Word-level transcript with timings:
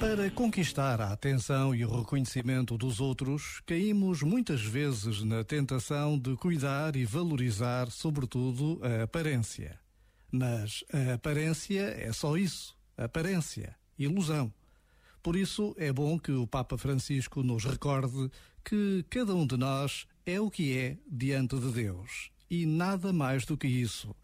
Para 0.00 0.30
conquistar 0.30 1.00
a 1.00 1.12
atenção 1.12 1.74
e 1.74 1.84
o 1.84 1.98
reconhecimento 1.98 2.78
dos 2.78 3.00
outros, 3.00 3.60
caímos 3.66 4.22
muitas 4.22 4.62
vezes 4.62 5.22
na 5.22 5.42
tentação 5.42 6.16
de 6.16 6.36
cuidar 6.36 6.94
e 6.94 7.04
valorizar, 7.04 7.90
sobretudo, 7.90 8.80
a 8.82 9.02
aparência. 9.02 9.78
Mas 10.30 10.84
a 10.92 11.14
aparência 11.14 11.80
é 11.80 12.12
só 12.12 12.36
isso: 12.36 12.76
aparência, 12.96 13.76
ilusão. 13.98 14.52
Por 15.20 15.34
isso 15.34 15.74
é 15.76 15.92
bom 15.92 16.18
que 16.18 16.30
o 16.30 16.46
Papa 16.46 16.78
Francisco 16.78 17.42
nos 17.42 17.64
recorde 17.64 18.30
que 18.64 19.04
cada 19.10 19.34
um 19.34 19.46
de 19.46 19.56
nós 19.56 20.06
é 20.24 20.40
o 20.40 20.50
que 20.50 20.78
é 20.78 20.96
diante 21.10 21.58
de 21.58 21.72
Deus 21.72 22.30
e 22.50 22.66
nada 22.66 23.12
mais 23.12 23.44
do 23.44 23.56
que 23.56 23.66
isso. 23.66 24.14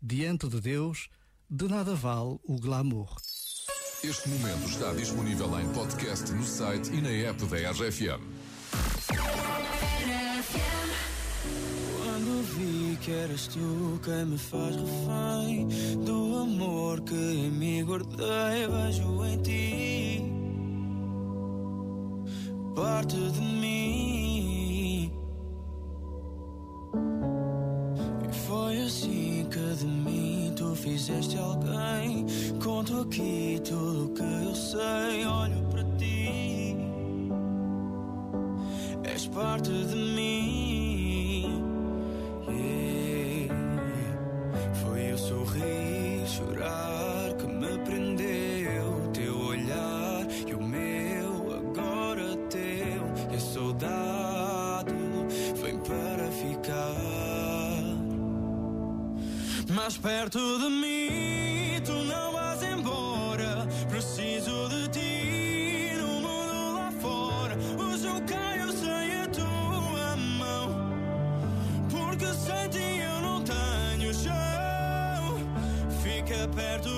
Diante 0.00 0.48
de 0.48 0.60
Deus, 0.60 1.10
de 1.50 1.68
nada 1.68 1.94
vale 1.94 2.38
o 2.44 2.58
glamour. 2.58 3.16
Este 4.02 4.28
momento 4.28 4.68
está 4.68 4.92
disponível 4.92 5.58
em 5.58 5.68
podcast 5.70 6.30
no 6.32 6.44
site 6.44 6.88
e 6.94 7.00
na 7.00 7.10
app 7.10 7.44
da 7.46 7.56
RFM. 7.72 8.22
Quando 11.96 12.42
vi 12.54 12.96
que 13.00 13.10
eras 13.10 13.48
tu 13.48 14.00
quem 14.04 14.24
me 14.26 14.38
faz 14.38 14.76
refém 14.76 15.66
do 16.04 16.38
amor 16.38 17.00
que 17.00 17.14
em 17.14 17.50
mim 17.50 17.84
guardei, 17.84 18.68
vejo 18.70 19.24
em 19.24 19.42
ti 19.42 20.24
parte 22.76 23.16
de 23.16 23.40
mim. 23.40 25.12
E 28.30 28.32
foi 28.46 28.80
assim 28.80 29.37
que 29.48 29.74
de 29.74 29.86
mim 29.86 30.52
tu 30.54 30.74
fizeste 30.74 31.38
alguém. 31.38 32.26
Conto 32.62 33.00
aqui 33.00 33.60
tudo 33.64 34.06
o 34.06 34.14
que 34.14 34.22
eu 34.22 34.54
sei, 34.54 35.26
olho 35.26 35.62
para 35.70 35.84
ti. 35.96 36.76
És 39.04 39.26
parte 39.28 39.70
de 39.70 39.96
mim. 39.96 41.62
Yeah. 42.48 43.54
Foi 44.74 45.12
o 45.12 45.18
sorrir, 45.18 46.26
chorar 46.26 47.17
Mais 59.88 59.96
perto 59.96 60.38
de 60.58 60.68
mim, 60.68 61.80
tu 61.82 61.92
não 61.92 62.32
vais 62.34 62.62
embora. 62.62 63.66
Preciso 63.88 64.68
de 64.68 64.86
ti 64.88 65.92
no 65.96 66.20
mundo 66.20 66.74
lá 66.74 66.92
fora. 67.00 67.56
Hoje 67.78 68.06
eu 68.06 68.20
caio 68.26 68.70
sem 68.70 69.14
a 69.18 69.26
tua 69.28 70.14
mão. 70.14 70.92
Porque 71.88 72.26
sem 72.26 72.68
ti 72.68 73.00
eu 73.00 73.22
não 73.22 73.42
tenho 73.42 74.12
chão. 74.12 75.38
Fica 76.02 76.46
perto 76.54 76.97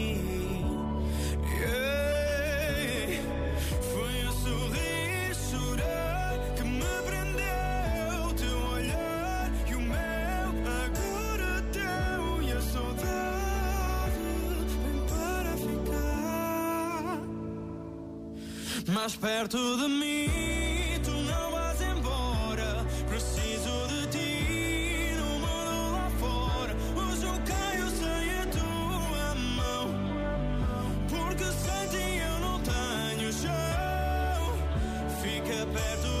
Mais 18.89 19.15
perto 19.15 19.57
de 19.77 19.87
mim. 19.87 20.29
Tu 21.03 21.11
não 21.11 21.51
vais 21.51 21.81
embora. 21.81 22.85
Preciso 23.07 23.87
de 23.87 24.07
ti 24.07 25.13
no 25.17 25.39
mundo 25.39 25.91
lá 25.93 26.09
fora. 26.19 26.75
Hoje 26.95 27.23
eu 27.25 27.33
caio 27.45 27.89
sem 27.89 28.39
a 28.39 28.45
tua 28.47 29.35
mão. 29.35 29.85
Porque 31.09 31.43
sem 31.43 31.87
ti 31.89 32.19
eu 32.19 32.39
não 32.39 32.59
tenho 32.61 33.31
chão. 33.33 34.57
Fica 35.21 35.65
perto 35.67 36.07
de 36.07 36.20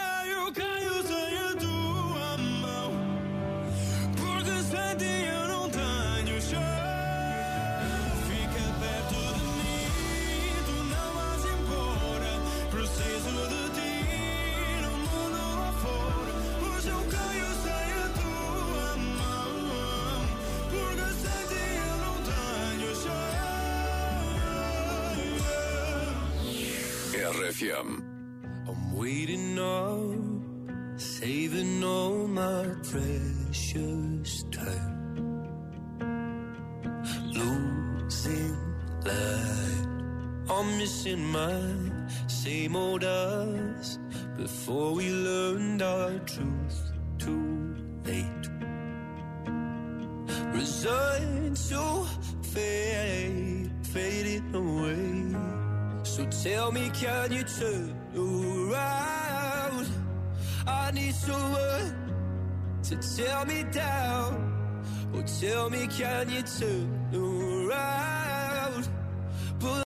RFM. 27.31 27.89
I'm 28.67 28.97
waiting 28.97 29.57
up, 29.57 30.99
saving 30.99 31.81
all 31.81 32.27
my 32.27 32.65
precious 32.83 34.43
time. 34.51 34.97
Losing 37.39 38.57
light, 39.05 39.87
I'm 40.49 40.77
missing 40.77 41.23
my 41.31 41.61
same 42.27 42.75
old 42.75 43.05
us. 43.05 43.97
Before 44.35 44.93
we 44.93 45.09
learned 45.09 45.81
our 45.81 46.19
truth 46.33 46.79
too 47.17 47.75
late. 48.03 48.45
Resigned 50.53 51.55
to 51.69 52.05
fade, 52.53 53.71
fading 53.93 54.53
away. 54.53 54.90
So 56.21 56.27
tell 56.43 56.71
me, 56.71 56.91
can 56.93 57.31
you 57.31 57.43
turn 57.43 57.95
around? 58.15 59.87
I 60.67 60.91
need 60.91 61.15
someone 61.15 61.95
to 62.83 62.95
tear 63.15 63.45
me 63.45 63.63
down. 63.71 64.29
Oh, 65.15 65.23
tell 65.39 65.69
me, 65.71 65.87
can 65.87 66.29
you 66.29 66.43
turn 66.43 67.09
around? 67.11 68.20